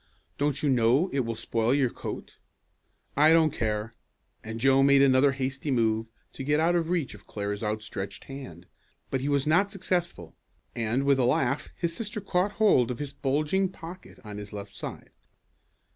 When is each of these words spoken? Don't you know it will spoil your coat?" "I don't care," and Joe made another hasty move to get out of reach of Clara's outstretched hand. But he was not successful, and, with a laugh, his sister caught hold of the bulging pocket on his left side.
Don't 0.39 0.63
you 0.63 0.69
know 0.71 1.09
it 1.13 1.19
will 1.19 1.35
spoil 1.35 1.75
your 1.75 1.91
coat?" 1.91 2.39
"I 3.15 3.33
don't 3.33 3.53
care," 3.53 3.93
and 4.43 4.59
Joe 4.59 4.81
made 4.81 5.03
another 5.03 5.33
hasty 5.33 5.69
move 5.69 6.09
to 6.33 6.43
get 6.43 6.59
out 6.59 6.75
of 6.75 6.89
reach 6.89 7.13
of 7.13 7.27
Clara's 7.27 7.61
outstretched 7.63 8.23
hand. 8.23 8.65
But 9.11 9.21
he 9.21 9.29
was 9.29 9.45
not 9.45 9.69
successful, 9.69 10.35
and, 10.75 11.03
with 11.03 11.19
a 11.19 11.25
laugh, 11.25 11.69
his 11.75 11.95
sister 11.95 12.19
caught 12.19 12.53
hold 12.53 12.89
of 12.89 12.97
the 12.97 13.13
bulging 13.21 13.69
pocket 13.69 14.17
on 14.23 14.39
his 14.39 14.51
left 14.51 14.71
side. 14.71 15.11